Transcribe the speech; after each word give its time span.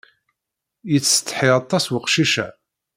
Yettsetḥi 0.91 1.49
aṭas 1.59 1.85
weqcic-a. 1.93 2.47